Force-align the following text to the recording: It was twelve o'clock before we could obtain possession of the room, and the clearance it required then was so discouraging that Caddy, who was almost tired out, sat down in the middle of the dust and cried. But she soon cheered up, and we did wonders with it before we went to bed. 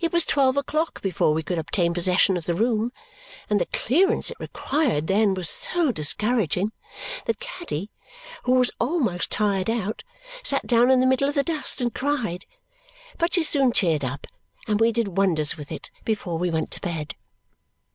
It 0.00 0.14
was 0.14 0.24
twelve 0.24 0.56
o'clock 0.56 1.02
before 1.02 1.34
we 1.34 1.42
could 1.42 1.58
obtain 1.58 1.92
possession 1.92 2.38
of 2.38 2.46
the 2.46 2.54
room, 2.54 2.90
and 3.50 3.60
the 3.60 3.66
clearance 3.66 4.30
it 4.30 4.40
required 4.40 5.08
then 5.08 5.34
was 5.34 5.50
so 5.50 5.92
discouraging 5.92 6.72
that 7.26 7.38
Caddy, 7.38 7.90
who 8.44 8.52
was 8.52 8.70
almost 8.80 9.30
tired 9.30 9.68
out, 9.68 10.04
sat 10.42 10.66
down 10.66 10.90
in 10.90 11.00
the 11.00 11.06
middle 11.06 11.28
of 11.28 11.34
the 11.34 11.42
dust 11.42 11.82
and 11.82 11.92
cried. 11.94 12.46
But 13.18 13.34
she 13.34 13.42
soon 13.44 13.72
cheered 13.72 14.06
up, 14.06 14.26
and 14.66 14.80
we 14.80 14.90
did 14.90 15.18
wonders 15.18 15.58
with 15.58 15.70
it 15.70 15.90
before 16.02 16.38
we 16.38 16.48
went 16.50 16.70
to 16.70 16.80
bed. 16.80 17.14